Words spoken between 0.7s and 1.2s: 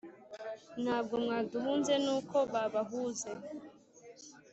Ntabwo